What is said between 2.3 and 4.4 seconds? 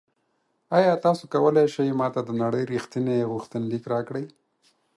نړۍ ریښتیني غوښتنلیک راکړئ؟